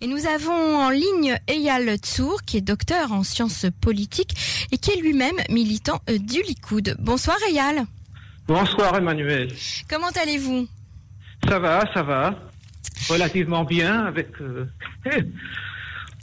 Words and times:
Et 0.00 0.06
nous 0.06 0.26
avons 0.26 0.76
en 0.76 0.90
ligne 0.90 1.38
Eyal 1.46 1.96
Tsour, 1.96 2.42
qui 2.42 2.56
est 2.56 2.60
docteur 2.60 3.12
en 3.12 3.22
sciences 3.22 3.66
politiques 3.80 4.34
et 4.72 4.78
qui 4.78 4.90
est 4.90 5.00
lui-même 5.00 5.36
militant 5.50 6.00
euh, 6.10 6.18
du 6.18 6.42
Likoud. 6.42 6.96
Bonsoir 6.98 7.36
Eyal. 7.48 7.84
Bonsoir 8.46 8.96
Emmanuel. 8.96 9.48
Comment 9.88 10.10
allez-vous? 10.20 10.66
Ça 11.48 11.58
va, 11.58 11.84
ça 11.94 12.02
va. 12.02 12.38
Relativement 13.08 13.64
bien 13.64 14.04
avec... 14.04 14.28
Euh, 14.40 14.66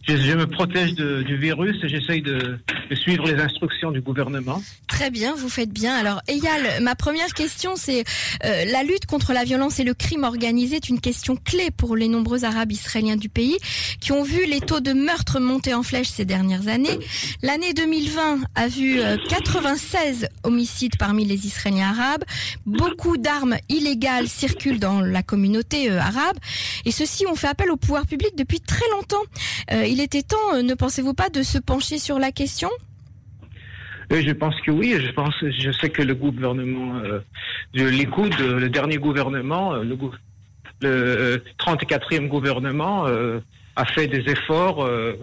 je, 0.07 0.17
je, 0.17 0.33
me 0.33 0.45
protège 0.45 0.93
de, 0.95 1.23
du 1.23 1.37
virus 1.37 1.77
et 1.83 1.89
j'essaye 1.89 2.21
de, 2.21 2.59
de, 2.89 2.95
suivre 2.95 3.25
les 3.25 3.39
instructions 3.41 3.91
du 3.91 4.01
gouvernement. 4.01 4.61
Très 5.01 5.09
bien, 5.09 5.33
vous 5.33 5.49
faites 5.49 5.71
bien. 5.71 5.95
Alors, 5.95 6.21
Eyal, 6.27 6.79
ma 6.83 6.93
première 6.93 7.33
question, 7.33 7.75
c'est 7.75 8.03
euh, 8.45 8.65
la 8.65 8.83
lutte 8.83 9.07
contre 9.07 9.33
la 9.33 9.43
violence 9.43 9.79
et 9.79 9.83
le 9.83 9.95
crime 9.95 10.23
organisé 10.23 10.75
est 10.75 10.89
une 10.89 11.01
question 11.01 11.35
clé 11.35 11.71
pour 11.71 11.95
les 11.95 12.07
nombreux 12.07 12.45
Arabes 12.45 12.71
israéliens 12.71 13.15
du 13.15 13.27
pays 13.27 13.57
qui 13.99 14.11
ont 14.11 14.21
vu 14.21 14.45
les 14.45 14.59
taux 14.59 14.79
de 14.79 14.93
meurtre 14.93 15.39
monter 15.39 15.73
en 15.73 15.81
flèche 15.81 16.09
ces 16.09 16.23
dernières 16.23 16.67
années. 16.67 16.99
L'année 17.41 17.73
2020 17.73 18.41
a 18.53 18.67
vu 18.67 19.01
euh, 19.01 19.17
96 19.27 20.27
homicides 20.43 20.97
parmi 20.99 21.25
les 21.25 21.47
Israéliens 21.47 21.95
arabes. 21.97 22.23
Beaucoup 22.67 23.17
d'armes 23.17 23.57
illégales 23.69 24.27
circulent 24.27 24.79
dans 24.79 25.01
la 25.01 25.23
communauté 25.23 25.89
euh, 25.89 25.99
arabe 25.99 26.37
et 26.85 26.91
ceux-ci 26.91 27.25
ont 27.25 27.33
fait 27.33 27.47
appel 27.47 27.71
au 27.71 27.75
pouvoir 27.75 28.05
public 28.05 28.35
depuis 28.37 28.59
très 28.59 28.87
longtemps. 28.91 29.23
Euh, 29.71 29.83
il 29.83 29.99
était 29.99 30.21
temps, 30.21 30.61
ne 30.61 30.75
pensez-vous 30.75 31.15
pas, 31.15 31.29
de 31.29 31.41
se 31.41 31.57
pencher 31.57 31.97
sur 31.97 32.19
la 32.19 32.31
question? 32.31 32.69
Oui, 34.11 34.23
je 34.27 34.33
pense 34.33 34.59
que 34.61 34.71
oui. 34.71 34.95
Je 34.99 35.11
pense, 35.11 35.33
je 35.41 35.71
sais 35.71 35.89
que 35.89 36.01
le 36.01 36.15
gouvernement 36.15 36.99
euh, 36.99 37.19
de 37.73 37.85
l'Écoute, 37.85 38.37
le 38.39 38.69
dernier 38.69 38.97
gouvernement, 38.97 39.73
le, 39.75 39.97
le 40.81 41.43
34e 41.59 42.27
gouvernement, 42.27 43.07
euh, 43.07 43.39
a 43.75 43.85
fait 43.85 44.07
des 44.07 44.29
efforts 44.29 44.83
euh, 44.83 45.13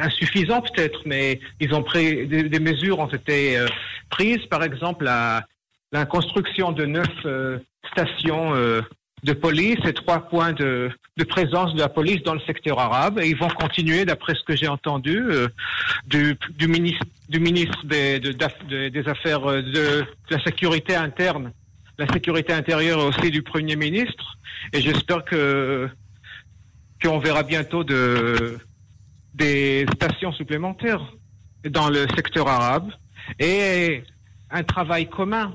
insuffisants 0.00 0.62
peut-être, 0.62 1.02
mais 1.04 1.40
ils 1.60 1.74
ont 1.74 1.82
pris 1.82 2.26
des, 2.26 2.58
mesures 2.58 2.98
ont 2.98 3.06
été 3.06 3.58
euh, 3.58 3.66
prises. 4.08 4.46
Par 4.46 4.62
exemple, 4.62 5.04
la 5.04 6.06
construction 6.06 6.72
de 6.72 6.86
neuf 6.86 7.26
stations 7.92 8.54
de 9.22 9.32
police 9.32 9.78
et 9.84 9.92
trois 9.92 10.20
points 10.28 10.52
de, 10.52 10.90
présence 11.28 11.74
de 11.74 11.78
la 11.78 11.88
police 11.88 12.22
dans 12.24 12.34
le 12.34 12.40
secteur 12.40 12.78
arabe. 12.78 13.20
Et 13.20 13.28
ils 13.28 13.36
vont 13.36 13.48
continuer, 13.48 14.04
d'après 14.04 14.34
ce 14.34 14.42
que 14.42 14.56
j'ai 14.56 14.68
entendu, 14.68 15.16
euh, 15.18 15.48
du, 16.06 16.36
du, 16.58 16.66
ministre, 16.66 17.06
du 17.28 17.38
ministre 17.38 17.84
des, 17.86 18.18
de, 18.18 18.32
de, 18.32 18.88
des 18.88 19.08
Affaires 19.08 19.40
de, 19.40 19.60
de, 19.62 20.06
la 20.30 20.42
sécurité 20.42 20.96
interne, 20.96 21.52
la 21.98 22.06
sécurité 22.08 22.52
intérieure 22.52 23.04
aussi 23.04 23.30
du 23.30 23.42
Premier 23.42 23.76
ministre. 23.76 24.36
Et 24.72 24.80
j'espère 24.80 25.24
que 25.24 25.88
qu'on 27.02 27.18
verra 27.18 27.42
bientôt 27.42 27.82
de, 27.82 28.58
des 29.34 29.86
stations 29.94 30.32
supplémentaires 30.32 31.02
dans 31.68 31.90
le 31.90 32.06
secteur 32.14 32.46
arabe 32.46 32.90
et 33.40 34.04
un 34.50 34.62
travail 34.62 35.08
commun 35.08 35.54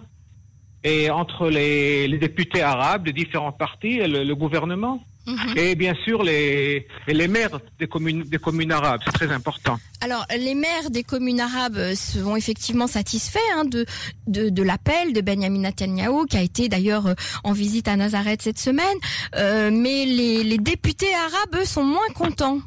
et 0.88 1.10
entre 1.10 1.50
les, 1.50 2.08
les, 2.08 2.18
députés 2.18 2.62
arabes 2.62 3.04
des 3.10 3.14
différents 3.22 3.52
partis 3.66 3.96
et 4.04 4.08
le, 4.14 4.20
le 4.32 4.36
gouvernement. 4.44 4.98
-hmm. 5.28 5.58
Et 5.58 5.76
bien 5.76 5.96
sûr, 6.06 6.24
les, 6.24 6.88
les 7.08 7.28
maires 7.28 7.60
des 7.80 7.88
communes, 7.88 8.24
des 8.24 8.38
communes 8.38 8.72
arabes, 8.72 9.02
c'est 9.06 9.12
très 9.12 9.32
important. 9.40 9.78
Alors, 10.02 10.26
les 10.46 10.56
maires 10.56 10.90
des 10.90 11.04
communes 11.04 11.42
arabes 11.50 11.94
sont 11.96 12.36
effectivement 12.36 12.88
satisfaits 12.88 13.50
hein, 13.56 13.66
de, 13.66 13.86
de, 14.28 14.50
de 14.50 14.64
l'appel 14.64 15.14
de 15.14 15.22
Benjamin 15.22 15.60
Netanyahu, 15.60 16.26
qui 16.30 16.38
a 16.38 16.42
été 16.42 16.70
d'ailleurs 16.70 17.06
en 17.44 17.54
visite 17.64 17.88
à 17.88 17.96
Nazareth 17.96 18.42
cette 18.42 18.60
semaine. 18.60 18.98
Euh, 19.36 19.70
mais 19.84 20.06
les, 20.06 20.44
les 20.44 20.58
députés 20.58 21.14
arabes, 21.28 21.56
eux, 21.62 21.66
sont 21.66 21.84
moins 21.84 22.12
contents. 22.16 22.60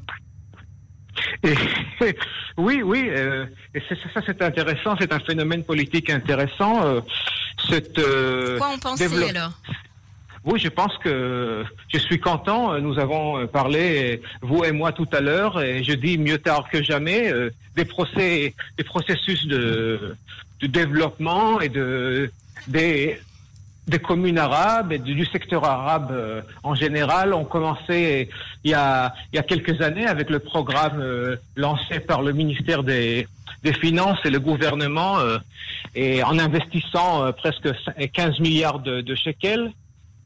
Et, 1.43 1.55
oui, 2.57 2.83
oui, 2.83 3.09
euh, 3.11 3.47
et 3.75 3.81
ça 3.81 4.21
c'est 4.27 4.43
intéressant, 4.43 4.97
c'est 4.99 5.13
un 5.13 5.21
phénomène 5.21 5.65
politique 5.65 6.11
intéressant. 6.11 6.85
Euh, 6.85 7.01
cette, 7.69 7.99
euh, 7.99 8.59
Quoi 8.59 8.69
en 8.69 8.79
pensez 8.79 9.29
alors? 9.29 9.53
Oui, 10.45 10.59
je 10.59 10.69
pense 10.69 10.97
que 10.99 11.65
je 11.93 11.99
suis 11.99 12.19
content. 12.19 12.79
Nous 12.81 12.99
avons 12.99 13.47
parlé, 13.47 14.23
vous 14.41 14.65
et 14.65 14.73
moi, 14.73 14.93
tout 14.93 15.09
à 15.13 15.21
l'heure, 15.21 15.61
et 15.61 15.85
je 15.85 15.93
dis 15.93 16.17
mieux 16.17 16.39
tard 16.39 16.69
que 16.71 16.83
jamais, 16.83 17.31
euh, 17.31 17.51
des 17.77 17.85
procès, 17.85 18.55
des 18.79 18.85
processus 18.85 19.47
de, 19.47 20.17
de 20.61 20.67
développement 20.67 21.61
et 21.61 21.69
de 21.69 22.31
des 22.67 23.21
des 23.91 23.99
communes 23.99 24.39
arabes 24.39 24.93
et 24.93 24.99
du 24.99 25.27
secteur 25.27 25.65
arabe 25.65 26.11
euh, 26.13 26.41
en 26.63 26.75
général 26.75 27.35
ont 27.35 27.45
commencé 27.45 28.31
il 28.65 28.71
y 28.71 28.75
a 28.75 29.13
il 29.33 29.37
y 29.37 29.39
a 29.39 29.43
quelques 29.43 29.79
années 29.89 30.07
avec 30.07 30.31
le 30.31 30.39
programme 30.39 31.01
euh, 31.01 31.37
lancé 31.57 31.95
par 32.11 32.21
le 32.23 32.33
ministère 32.33 32.83
des 32.91 33.27
des 33.67 33.75
Finances 33.75 34.21
et 34.25 34.31
le 34.31 34.41
gouvernement 34.41 35.19
euh, 35.19 35.39
et 35.95 36.23
en 36.23 36.39
investissant 36.39 37.31
presque 37.43 37.69
15 38.13 38.39
milliards 38.41 38.79
de, 38.89 38.95
de 39.03 39.15
shekels 39.15 39.67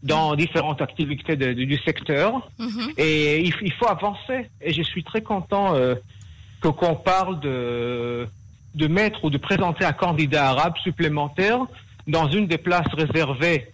dans 0.03 0.37
différentes 0.37 0.81
activités 0.89 1.35
de, 1.43 1.49
de, 1.59 1.65
du 1.73 1.79
secteur. 1.89 2.31
-hmm. 2.59 2.93
Et 3.07 3.41
il, 3.47 3.53
il, 3.69 3.75
faut 3.79 3.91
avancer. 3.99 4.39
Et 4.67 4.73
je 4.79 4.83
suis 4.91 5.03
très 5.11 5.23
content 5.33 5.67
que 6.63 6.71
qu'on 6.79 6.97
parle 7.15 7.37
de 7.49 7.59
de 8.83 8.87
mettre 9.01 9.19
ou 9.25 9.31
de 9.37 9.41
présenter 9.49 9.85
un 9.93 9.97
candidat 10.05 10.45
arabe 10.53 10.77
supplémentaire 10.89 11.61
dans 12.07 12.29
une 12.29 12.47
des 12.47 12.59
places 12.59 12.93
réservées 12.93 13.73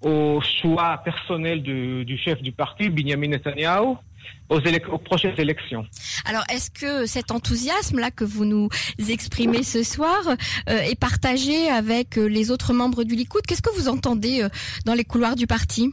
au 0.00 0.40
choix 0.40 0.98
personnel 1.04 1.62
du, 1.62 2.04
du 2.04 2.16
chef 2.18 2.40
du 2.40 2.52
parti, 2.52 2.88
Benjamin 2.88 3.28
Netanyahu, 3.28 3.96
aux, 4.48 4.58
aux, 4.58 4.98
prochaines 4.98 5.34
élections. 5.38 5.84
Alors, 6.24 6.44
est-ce 6.52 6.70
que 6.70 7.06
cet 7.06 7.30
enthousiasme-là 7.30 8.10
que 8.10 8.24
vous 8.24 8.44
nous 8.44 8.68
exprimez 9.08 9.62
ce 9.62 9.82
soir 9.82 10.18
euh, 10.28 10.78
est 10.78 10.98
partagé 10.98 11.68
avec 11.68 12.16
les 12.16 12.50
autres 12.50 12.72
membres 12.72 13.04
du 13.04 13.14
Likoud? 13.16 13.42
Qu'est-ce 13.46 13.62
que 13.62 13.74
vous 13.74 13.88
entendez 13.88 14.42
euh, 14.42 14.48
dans 14.86 14.94
les 14.94 15.04
couloirs 15.04 15.36
du 15.36 15.46
parti? 15.46 15.92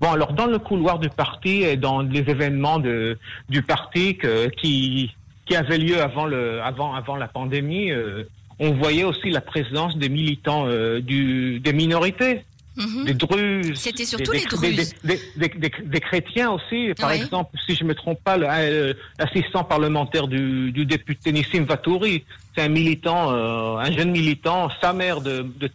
Bon, 0.00 0.12
alors 0.12 0.32
dans 0.32 0.46
le 0.46 0.58
couloir 0.58 0.98
du 0.98 1.10
parti 1.10 1.62
et 1.62 1.76
dans 1.76 2.00
les 2.00 2.20
événements 2.20 2.78
de, 2.78 3.18
du 3.48 3.62
parti 3.62 4.16
que, 4.16 4.48
qui, 4.48 5.14
qui 5.44 5.56
avaient 5.56 5.76
lieu 5.78 6.00
avant, 6.00 6.24
le, 6.24 6.62
avant, 6.62 6.94
avant 6.94 7.16
la 7.16 7.28
pandémie, 7.28 7.90
euh, 7.90 8.24
on 8.60 8.74
voyait 8.74 9.04
aussi 9.04 9.30
la 9.30 9.40
présence 9.40 9.96
des 9.96 10.10
militants 10.10 10.66
euh, 10.66 11.00
du, 11.00 11.58
des 11.60 11.72
minorités. 11.72 12.44
Mmh. 12.76 13.04
Des 13.04 13.14
druzes. 13.14 13.74
C'était 13.74 14.04
surtout 14.04 14.30
des, 14.30 14.38
les 14.38 14.44
druzes. 14.44 14.94
Des, 15.02 15.18
des, 15.36 15.70
des, 15.82 16.00
chrétiens 16.00 16.52
aussi. 16.52 16.92
Par 16.98 17.10
exemple, 17.10 17.58
si 17.66 17.74
je 17.74 17.82
ne 17.82 17.88
me 17.88 17.94
trompe 17.94 18.22
pas, 18.22 18.36
l'assistant 18.36 19.64
parlementaire 19.64 20.28
du, 20.28 20.70
du, 20.70 20.86
député 20.86 21.32
Nissim 21.32 21.64
Vatouri, 21.64 22.22
c'est 22.54 22.62
un 22.62 22.68
militant, 22.68 23.32
euh, 23.32 23.76
un 23.78 23.90
jeune 23.90 24.12
militant, 24.12 24.70
sa 24.80 24.92
mère 24.92 25.20
de, 25.20 25.44
de 25.58 25.70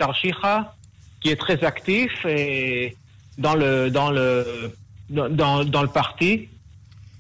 qui 1.20 1.30
est 1.30 1.36
très 1.36 1.64
actif 1.64 2.26
et 2.26 2.96
dans 3.38 3.56
le, 3.56 3.90
dans 3.90 4.12
le, 4.12 4.72
dans, 5.10 5.66
dans 5.66 5.82
le 5.82 5.90
parti 5.90 6.48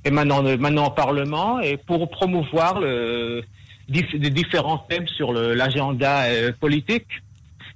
et 0.05 0.11
maintenant, 0.11 0.41
maintenant 0.57 0.87
au 0.87 0.91
Parlement 0.91 1.59
et 1.59 1.75
pour 1.75 2.09
promouvoir 2.09 2.79
le, 2.79 3.43
des 3.87 4.29
différents 4.29 4.79
thèmes 4.89 5.07
sur 5.07 5.33
l'agenda 5.33 6.23
euh, 6.23 6.51
politique. 6.59 7.07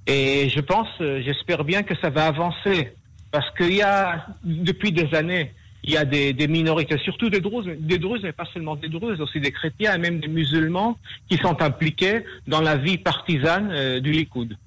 Et 0.07 0.49
je 0.49 0.59
pense, 0.59 0.87
euh, 1.01 1.21
j'espère 1.23 1.63
bien 1.63 1.83
que 1.83 1.95
ça 1.95 2.09
va 2.09 2.27
avancer. 2.27 2.93
Parce 3.31 3.49
qu'il 3.55 3.75
y 3.75 3.83
a, 3.83 4.25
depuis 4.43 4.91
des 4.91 5.13
années, 5.13 5.53
il 5.83 5.91
y 5.91 5.97
a 5.97 6.05
des, 6.05 6.33
des, 6.33 6.47
minorités, 6.47 6.97
surtout 6.97 7.29
des 7.29 7.41
druzes, 7.41 7.69
des 7.79 7.99
druzes, 7.99 8.23
mais 8.23 8.31
pas 8.31 8.47
seulement 8.51 8.75
des 8.75 8.89
druzes, 8.89 9.21
aussi 9.21 9.39
des 9.39 9.51
chrétiens 9.51 9.95
et 9.95 9.97
même 9.99 10.19
des 10.19 10.27
musulmans 10.27 10.97
qui 11.29 11.37
sont 11.37 11.61
impliqués 11.61 12.23
dans 12.47 12.61
la 12.61 12.75
vie 12.75 12.97
partisane 12.97 13.69
euh, 13.71 13.99
du 13.99 14.11
Likoud. 14.11 14.57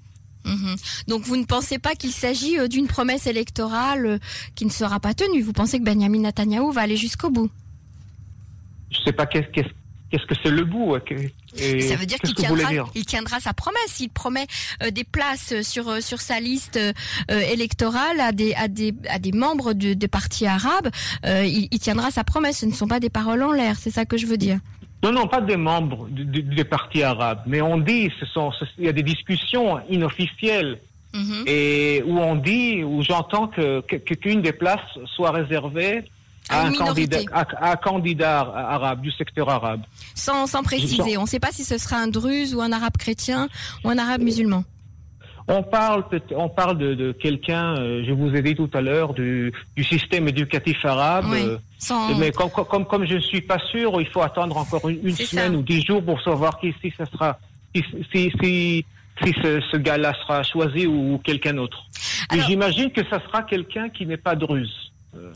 -hmm. 0.45 1.05
Donc 1.09 1.23
vous 1.23 1.37
ne 1.37 1.45
pensez 1.45 1.79
pas 1.79 1.95
qu'il 1.95 2.13
s'agit 2.13 2.57
d'une 2.69 2.87
promesse 2.87 3.27
électorale 3.27 4.21
qui 4.57 4.65
ne 4.65 4.71
sera 4.71 4.99
pas 5.01 5.15
tenue? 5.15 5.43
Vous 5.43 5.53
pensez 5.53 5.79
que 5.81 5.85
Benjamin 5.85 6.21
Netanyahu 6.21 6.73
va 6.73 6.83
aller 6.83 6.97
jusqu'au 6.97 7.31
bout? 7.31 7.51
Je 8.91 8.99
ne 8.99 9.05
sais 9.05 9.13
pas 9.13 9.27
qu'est-ce 9.27 9.51
qu 9.51 9.63
Qu'est-ce 10.13 10.27
que 10.27 10.35
c'est 10.43 10.51
le 10.51 10.65
bout 10.65 10.95
et 11.59 11.81
Ça 11.81 11.97
veut 11.97 12.05
dire 12.05 12.19
qu'il 12.19 12.35
tiendra, 12.35 12.69
il 12.95 13.07
tiendra 13.07 13.41
sa 13.41 13.55
promesse. 13.55 13.99
Il 13.99 14.11
promet 14.11 14.47
euh, 14.83 14.91
des 14.91 15.05
places 15.05 15.63
sur 15.63 16.03
sur 16.03 16.21
sa 16.21 16.39
liste 16.39 16.77
euh, 16.77 16.93
électorale 17.29 18.21
à 18.21 18.33
des 18.33 18.53
à 18.53 18.69
des 18.69 18.93
à 19.09 19.19
des 19.19 19.33
membres 19.33 19.73
de, 19.73 19.95
des 19.95 20.09
partis 20.09 20.47
arabes. 20.47 20.91
Euh, 21.25 21.47
il, 21.47 21.69
il, 21.71 21.79
tiendra 21.79 22.11
sa 22.11 22.25
promesse. 22.25 22.59
Ce 22.59 22.67
ne 22.67 22.73
sont 22.73 22.89
pas 22.89 23.01
des 23.01 23.09
paroles 23.09 23.43
en 23.43 23.53
l'air. 23.53 23.77
C'est 23.77 23.91
ça 23.91 24.05
que 24.05 24.19
je 24.19 24.27
veux 24.27 24.37
dire. 24.37 24.59
Non, 25.03 25.13
non, 25.13 25.27
pas 25.27 25.41
des 25.41 25.57
membres 25.57 26.07
des 26.11 26.43
de, 26.43 26.63
partis 26.63 27.03
arabes, 27.03 27.41
mais 27.47 27.63
on 27.63 27.79
dit, 27.79 28.11
ce 28.21 28.27
sont, 28.27 28.53
ce, 28.53 28.67
il 28.79 28.85
y 28.85 28.89
a 28.89 28.93
des 28.93 29.03
discussions 29.03 29.81
inofficielles 29.89 30.79
mm 31.15 31.23
-hmm. 31.23 31.43
et 31.49 32.03
où 32.07 32.19
on 32.21 32.37
dit, 32.37 32.85
où 32.85 33.03
j'entends 33.03 33.49
que 33.49 33.81
qu'une 34.23 34.43
des 34.43 34.53
places 34.53 34.93
soit 35.15 35.33
réservée 35.41 36.05
à 36.49 36.67
un, 36.67 36.73
candidat, 36.73 37.19
à, 37.33 37.41
à 37.69 37.73
un, 37.73 37.77
candidat, 37.77 38.41
arabe, 38.41 39.01
du 39.01 39.11
secteur 39.13 39.49
arabe. 39.49 39.83
Sans, 40.15 40.47
sans 40.47 40.63
préciser, 40.63 41.17
on 41.17 41.23
ne 41.23 41.27
sait 41.27 41.41
pas 41.41 41.53
si 41.53 41.65
ce 41.65 41.79
sera 41.79 41.97
un 41.97 42.09
druze 42.09 42.55
ou 42.55 42.61
un 42.61 42.73
arabe 42.73 42.97
chrétien 42.99 43.49
ou 43.85 43.91
un 43.91 43.99
arabe 43.99 44.23
musulman. 44.23 44.65
On 45.49 45.63
parle, 45.65 46.05
on 46.37 46.49
parle 46.49 46.79
de, 46.79 46.95
de 46.95 47.11
quelqu'un. 47.13 47.77
euh, 47.77 48.05
je 48.07 48.13
vous 48.13 48.29
ai 48.35 48.43
dit 48.43 48.55
tout 48.55 48.71
à 48.75 48.81
l'heure 48.81 49.13
du, 49.13 49.53
du 49.77 49.83
système 49.83 50.29
éducatif 50.29 50.85
arabe. 50.85 51.27
Oui, 51.31 51.43
euh, 51.43 51.59
sans- 51.79 52.17
mais 52.17 52.31
comme, 52.31 52.51
comme, 52.51 52.85
comme 52.87 53.05
je 53.07 53.15
ne 53.15 53.21
suis 53.21 53.41
pas 53.41 53.59
sûr, 53.71 54.01
il 54.01 54.07
faut 54.07 54.23
attendre 54.23 54.57
encore 54.57 54.89
une, 54.89 55.11
semaine 55.17 55.53
ça. 55.53 55.59
ou 55.59 55.63
dix 55.63 55.83
jours 55.85 56.05
pour 56.05 56.23
savoir 56.23 56.61
qui, 56.61 56.73
si 56.81 56.93
ça 56.97 57.07
sera, 57.07 57.39
si, 57.75 57.83
si, 58.13 58.31
si, 58.41 58.85
si 59.25 59.33
ce, 59.43 59.61
ce 59.73 59.77
gars-là 59.79 60.13
sera 60.23 60.45
choisi 60.45 60.87
ou 60.87 61.19
quelqu'un 61.25 61.55
d'autre. 61.55 61.83
Alors- 62.29 62.47
J'imagine 62.47 62.91
que 62.93 63.01
ça 63.11 63.21
sera 63.27 63.43
quelqu'un 63.43 63.89
qui 63.89 64.07
n'est 64.07 64.17
pas 64.17 64.37
druze. 64.37 64.82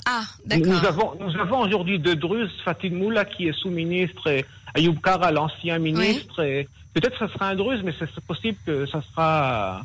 Ah, 0.07 0.23
Nous 0.51 0.61
d'accord. 0.81 1.15
avons, 1.17 1.25
nous 1.27 1.39
avons 1.41 1.61
aujourd'hui 1.61 1.99
deux 1.99 2.17
Druzes, 2.17 2.51
Fatih 2.65 2.91
Moula 2.91 3.25
qui 3.25 3.49
est 3.49 3.53
sous-ministre 3.53 4.27
et 4.29 4.45
Ayoub 4.75 4.97
Kara, 5.03 5.31
l'ancien 5.31 5.79
ministre. 5.79 6.43
Et 6.43 6.69
peut-être 6.95 7.19
que 7.19 7.27
ce 7.27 7.33
sera 7.33 7.49
un 7.51 7.57
Druze, 7.57 7.83
mais 7.83 7.93
c'est 7.99 8.09
c'est 8.15 8.25
possible 8.25 8.59
que 8.65 8.87
ça 8.87 9.03
sera, 9.03 9.83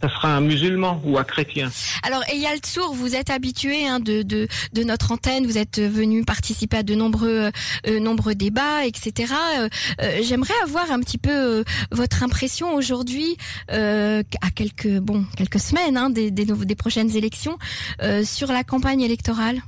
ça 0.00 0.08
sera 0.08 0.36
un 0.36 0.40
musulman 0.40 1.00
ou 1.04 1.18
un 1.18 1.24
chrétien. 1.24 1.70
Alors, 2.02 2.22
Eyal 2.32 2.58
Tsour, 2.58 2.94
vous 2.94 3.16
êtes 3.16 3.30
habitué 3.30 3.86
hein, 3.86 3.98
de, 4.00 4.22
de, 4.22 4.46
de 4.72 4.82
notre 4.84 5.12
antenne, 5.12 5.44
vous 5.46 5.58
êtes 5.58 5.80
venu 5.80 6.24
participer 6.24 6.78
à 6.78 6.82
de 6.82 6.94
nombreux, 6.94 7.50
euh, 7.86 8.00
nombreux 8.00 8.34
débats, 8.34 8.86
etc. 8.86 9.32
Euh, 9.58 9.68
euh, 10.02 10.20
J'aimerais 10.22 10.54
avoir 10.62 10.90
un 10.92 11.00
petit 11.00 11.18
peu 11.18 11.30
euh, 11.30 11.64
votre 11.90 12.22
impression 12.22 12.74
aujourd'hui, 12.74 13.36
euh, 13.72 14.22
à 14.40 14.50
quelques, 14.50 14.98
bon, 14.98 15.24
quelques 15.36 15.60
semaines 15.60 15.96
hein, 15.96 16.10
des, 16.10 16.30
des, 16.30 16.74
prochaines 16.76 17.16
élections, 17.16 17.58
euh, 18.02 18.24
sur 18.24 18.52
la 18.52 18.62
campagne 18.62 19.00
électorale. 19.00 19.60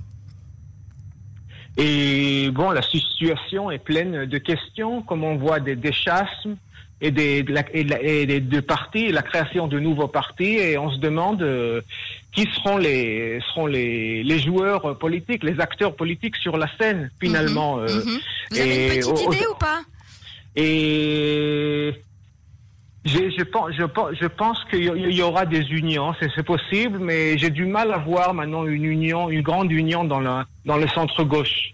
Et 1.76 2.50
bon, 2.50 2.70
la 2.70 2.82
situation 2.82 3.70
est 3.70 3.78
pleine 3.78 4.26
de 4.26 4.38
questions, 4.38 5.02
comme 5.02 5.24
on 5.24 5.36
voit 5.36 5.60
des, 5.60 5.76
des 5.76 5.92
chasmes 5.92 6.56
et 7.02 7.10
des, 7.10 7.42
de, 7.42 7.52
la, 7.52 7.62
et 7.72 7.84
de 7.84 7.90
la- 7.90 8.02
et 8.02 8.26
des 8.26 8.40
deux 8.40 8.62
partis, 8.62 9.10
la 9.10 9.22
création 9.22 9.66
de 9.68 9.78
nouveaux 9.78 10.08
partis, 10.08 10.56
et 10.58 10.76
on 10.78 10.90
se 10.90 10.98
demande 10.98 11.42
euh, 11.42 11.80
qui 12.32 12.46
seront 12.54 12.76
les 12.76 13.40
seront 13.48 13.66
les, 13.66 14.22
les 14.22 14.38
joueurs 14.38 14.98
politiques, 14.98 15.42
les 15.42 15.58
acteurs 15.60 15.96
politiques 15.96 16.36
sur 16.36 16.56
la 16.58 16.68
scène 16.78 17.10
finalement. 17.20 17.76
Mhm, 17.76 17.82
euh, 17.88 18.04
mhm. 18.04 18.18
Vous 18.50 18.58
avez 18.60 18.70
et 18.70 18.94
une 18.96 19.00
petite 19.12 19.22
idée 19.34 19.46
ou 19.50 19.54
pas? 19.58 19.80
Et 20.56 21.92
j'ai- 23.04 23.30
je 23.30 23.44
pense, 23.44 23.70
je 23.78 23.84
pense, 23.84 24.10
je 24.20 24.26
pense 24.26 24.58
qu'il 24.68 24.84
y- 24.84 25.22
aura 25.22 25.46
des 25.46 25.62
unions, 25.70 26.14
c'est 26.20 26.28
c'est 26.34 26.42
possible, 26.42 26.98
mais 26.98 27.38
j'ai 27.38 27.50
du 27.50 27.64
mal 27.64 27.92
à 27.92 27.98
voir 27.98 28.34
maintenant 28.34 28.66
une 28.66 28.84
union, 28.84 29.30
une 29.30 29.42
grande 29.42 29.72
union 29.72 30.04
dans 30.04 30.20
le 30.20 30.42
dans 30.66 30.76
le 30.76 30.86
centre 30.88 31.24
gauche 31.24 31.70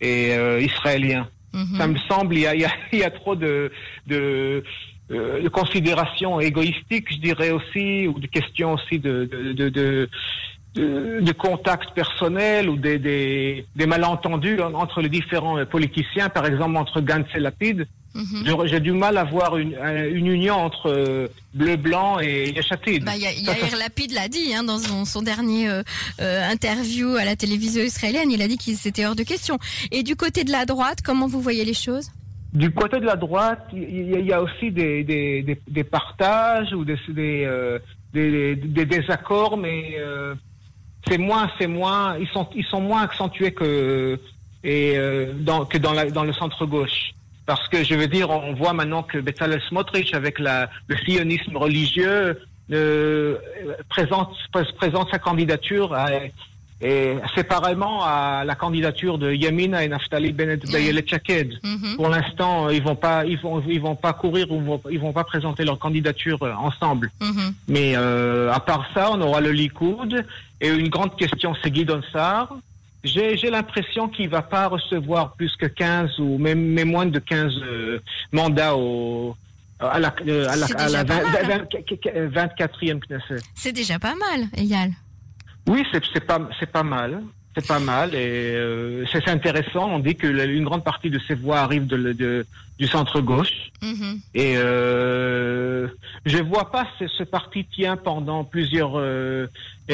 et 0.00 0.34
euh, 0.34 0.60
israélien. 0.60 1.28
Mhm. 1.56 1.78
Ça 1.78 1.86
me 1.86 1.98
semble, 2.08 2.34
il 2.34 2.40
y 2.40 2.46
a, 2.46 2.54
y 2.54 2.64
a, 2.64 2.70
y 2.92 3.02
a 3.02 3.10
trop 3.10 3.34
de 3.34 3.72
de, 4.06 4.62
euh, 5.10 5.42
de 5.42 5.48
considérations 5.48 6.38
égoïstiques, 6.38 7.10
je 7.12 7.18
dirais 7.18 7.50
aussi, 7.50 8.06
ou 8.06 8.20
de 8.20 8.26
questions 8.26 8.74
aussi 8.74 8.98
de 8.98 9.24
de 9.24 9.68
de, 9.70 10.08
de, 10.74 11.32
contacts 11.32 11.92
personnels 11.94 12.68
ou 12.68 12.76
des, 12.76 12.98
des, 12.98 13.64
des 13.74 13.86
malentendus 13.86 14.60
entre 14.60 15.00
les 15.00 15.08
différents 15.08 15.64
politiciens, 15.64 16.28
par 16.28 16.44
exemple 16.44 16.76
entre 16.76 17.00
Gantz 17.00 17.28
et 17.34 17.40
Lapid. 17.40 17.86
Mhm. 18.16 18.66
J'ai 18.66 18.80
du 18.80 18.92
mal 18.92 19.18
à 19.18 19.24
voir 19.24 19.56
une, 19.58 19.76
une 20.14 20.26
union 20.26 20.54
entre 20.54 20.86
euh, 20.90 21.28
Bleu 21.52 21.76
Blanc 21.76 22.18
et 22.20 22.50
Yachatid. 22.50 23.04
Bah, 23.04 23.16
Ya- 23.16 23.32
Yair 23.32 23.76
Lapid 23.78 24.10
l'a 24.12 24.28
dit 24.28 24.54
hein, 24.54 24.64
dans 24.64 24.78
son, 24.78 25.04
son 25.04 25.20
dernier 25.22 25.68
euh, 25.68 25.82
euh, 26.20 26.48
interview 26.50 27.16
à 27.16 27.24
la 27.26 27.36
télévision 27.36 27.82
israélienne. 27.82 28.30
Il 28.30 28.40
a 28.40 28.48
dit 28.48 28.56
qu'il 28.56 28.76
c'était 28.76 29.04
hors 29.04 29.14
de 29.16 29.22
question. 29.22 29.58
Et 29.92 30.02
du 30.02 30.16
côté 30.16 30.44
de 30.44 30.50
la 30.50 30.64
droite, 30.64 30.98
comment 31.04 31.26
vous 31.26 31.40
voyez 31.42 31.64
les 31.66 31.74
choses? 31.74 32.10
Du 32.54 32.70
côté 32.70 33.00
de 33.00 33.04
la 33.04 33.16
droite, 33.16 33.66
il 33.74 34.08
y, 34.10 34.14
a- 34.14 34.18
il 34.18 34.26
y 34.26 34.32
a 34.32 34.40
aussi 34.42 34.70
des, 34.70 35.04
des, 35.04 35.42
des, 35.42 35.60
des 35.68 35.84
partages 35.84 36.72
ou 36.72 36.84
des, 36.86 36.96
désaccords, 38.86 39.56
mais 39.56 39.96
c'est 41.06 41.18
moins, 41.18 41.50
c'est 41.58 41.66
moins, 41.66 42.16
ils 42.18 42.28
sont, 42.28 42.48
ils 42.54 42.64
sont 42.64 42.80
moins 42.80 43.02
accentués 43.02 43.52
que 43.52 44.18
et 44.64 44.96
dans, 45.40 45.64
que 45.64 45.78
dans, 45.78 45.92
la, 45.92 46.10
dans 46.10 46.24
le 46.24 46.32
centre 46.32 46.66
gauche. 46.66 47.12
Parce 47.46 47.66
que 47.68 47.84
je 47.84 47.94
veux 47.94 48.08
dire, 48.08 48.28
on 48.30 48.54
voit 48.54 48.72
maintenant 48.72 49.02
que 49.04 49.18
Bezalel 49.18 49.62
Smotrich, 49.68 50.12
avec 50.14 50.38
la, 50.38 50.68
le 50.88 50.96
sionisme 50.98 51.56
religieux, 51.56 52.40
euh, 52.72 53.36
présente, 53.88 54.34
présente 54.76 55.08
sa 55.10 55.18
candidature 55.20 55.94
à, 55.94 56.08
et 56.82 57.14
séparément 57.34 58.02
à 58.04 58.42
la 58.44 58.54
candidature 58.54 59.16
de 59.16 59.32
Yamina 59.32 59.82
et 59.84 59.88
Naftali 59.88 60.32
Bennett 60.32 60.68
Dayelet 60.70 61.04
Chaked. 61.06 61.54
Mhm. 61.62 61.96
Pour 61.96 62.08
l'instant, 62.08 62.68
ils 62.68 62.82
vont 62.82 62.96
pas, 62.96 63.24
ils 63.24 63.38
vont, 63.38 63.62
ils 63.66 63.80
vont 63.80 63.94
pas 63.94 64.12
courir 64.12 64.50
ou 64.50 64.60
vont- 64.60 64.82
ils 64.90 64.98
vont 64.98 65.12
pas 65.12 65.24
présenter 65.24 65.64
leur 65.64 65.78
candidature 65.78 66.42
euh, 66.42 66.52
ensemble. 66.54 67.10
Mhm. 67.20 67.54
Mais 67.68 67.92
euh, 67.96 68.52
à 68.52 68.60
part 68.60 68.84
ça, 68.92 69.10
on 69.12 69.20
aura 69.22 69.40
le 69.40 69.52
Likoud 69.52 70.26
et 70.60 70.68
une 70.68 70.88
grande 70.88 71.16
question, 71.16 71.54
c'est 71.62 71.72
Sarr. 72.12 72.48
J'ai, 73.06 73.50
l'impression 73.50 74.08
qu'il 74.08 74.28
va 74.28 74.42
pas 74.42 74.66
recevoir 74.66 75.34
plus 75.34 75.54
que 75.56 75.66
15 75.66 76.18
ou 76.18 76.38
même, 76.38 76.60
même 76.60 76.90
moins 76.90 77.06
de 77.06 77.18
15 77.18 77.52
euh, 77.62 78.00
mandats 78.32 78.76
au, 78.76 79.36
à 79.78 79.98
la, 79.98 80.14
euh, 80.26 80.48
à 80.48 80.56
la, 80.56 80.66
à 80.66 80.88
la 80.88 81.04
déjà 81.04 81.04
pas 81.04 81.22
mal, 81.22 81.50
hein. 81.50 81.66
20 82.28 82.58
24e 82.58 83.00
Knesset. 83.00 83.42
C'est 83.54 83.72
déjà 83.72 83.98
pas 83.98 84.14
mal, 84.14 84.48
Eyal. 84.56 84.92
Oui, 85.68 85.84
c'est 85.92 86.02
c'est 86.12 86.24
pas 86.24 86.48
c'est 86.60 86.70
pas 86.70 86.82
mal, 86.82 87.22
c'est 87.56 87.66
pas 87.66 87.78
mal 87.78 88.14
et 88.14 88.18
euh, 88.54 89.04
c'est 89.10 89.26
intéressant. 89.28 89.90
On 89.90 89.98
dit 89.98 90.14
que 90.14 90.26
une 90.26 90.64
grande 90.64 90.84
partie 90.84 91.08
de 91.08 91.18
ces 91.26 91.34
voix 91.34 91.60
de, 91.86 92.12
de- 92.12 92.46
du 92.78 92.86
centre 92.86 93.20
gauche 93.22 93.70
Mhm. 93.82 94.20
et 94.34 94.54
euh, 94.58 95.88
je 96.26 96.38
vois 96.38 96.70
pas 96.70 96.86
ce, 96.98 97.06
ce 97.08 97.22
parti 97.22 97.64
tient 97.64 97.96
pendant 97.96 98.44
plusieurs 98.44 98.92
euh, 98.96 99.46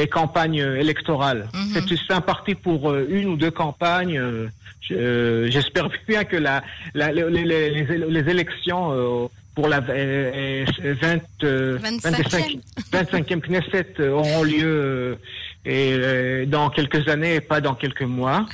campagnes 0.07 0.55
électorales. 0.83 1.47
Mhm. 1.53 1.85
C'est 1.87 2.13
un 2.13 2.21
parti 2.21 2.55
pour 2.55 2.91
euh, 2.91 3.07
une 3.09 3.27
ou 3.29 3.37
deux 3.37 3.51
campagnes. 3.51 4.17
euh, 4.19 4.47
je- 4.81 4.95
euh, 4.95 5.49
J'espère 5.51 5.87
bien 6.07 6.25
que 6.25 6.35
la, 6.35 6.63
la- 6.93 7.11
les, 7.13 7.29
les- 7.29 7.69
les- 7.85 8.29
élections 8.31 8.91
euh, 8.91 9.27
pour 9.55 9.67
la 9.69 9.77
euh, 9.89 10.65
euh, 10.83 10.95
20, 11.01 11.19
euh, 11.43 11.77
25e. 11.77 12.59
25e 12.91 13.41
Knesset 13.41 13.93
euh, 13.99 14.09
auront 14.11 14.43
lieu 14.43 14.63
euh, 14.65 15.15
et, 15.65 15.93
euh, 15.93 16.45
dans 16.45 16.69
quelques 16.69 17.07
années 17.07 17.35
et 17.35 17.41
pas 17.41 17.61
dans 17.61 17.75
quelques 17.75 18.01
mois. 18.03 18.45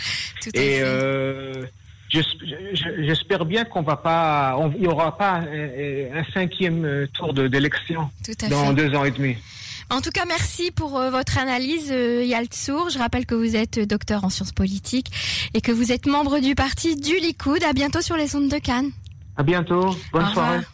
Tout 0.41 0.49
à 0.55 0.59
Et 0.59 0.79
euh, 0.81 1.65
j'es- 2.09 2.21
je- 2.73 3.03
j'espère 3.03 3.45
bien 3.45 3.65
qu'on 3.65 3.81
va 3.81 3.95
pas, 3.97 4.55
on- 4.59 4.71
il 4.77 4.83
y 4.83 4.87
aura 4.87 5.17
pas 5.17 5.35
un, 5.41 6.19
un 6.19 6.23
cinquième 6.33 6.85
euh, 6.85 7.07
tour 7.13 7.33
de- 7.33 7.47
d'élection 7.47 8.09
à 8.43 8.49
dans 8.49 8.67
fait. 8.67 8.73
deux 8.73 8.95
ans 8.95 9.05
et 9.05 9.11
demi. 9.11 9.35
En 9.91 10.01
tout 10.01 10.11
cas, 10.11 10.25
merci 10.27 10.69
pour 10.69 10.99
euh, 10.99 11.09
votre 11.09 11.39
analyse, 11.39 11.89
euh, 11.91 12.21
Eyal 12.21 12.45
Tsour. 12.45 12.89
Je 12.91 12.99
rappelle 12.99 13.25
que 13.25 13.33
vous 13.33 13.55
êtes 13.55 13.79
euh, 13.79 13.85
docteur 13.87 14.23
en 14.23 14.29
sciences 14.29 14.51
politiques 14.51 15.11
et 15.55 15.61
que 15.61 15.71
vous 15.71 15.91
êtes 15.91 16.05
membre 16.05 16.39
du 16.39 16.53
parti 16.53 16.95
du 16.95 17.15
Likoud. 17.17 17.63
À 17.63 17.73
bientôt 17.73 18.01
sur 18.01 18.15
les 18.15 18.35
ondes 18.35 18.49
de 18.49 18.59
Cannes. 18.59 18.91
À 19.35 19.41
bientôt. 19.41 19.95
Bonne 20.13 20.25
Au 20.25 20.31
soirée. 20.33 20.57
revoir. 20.57 20.73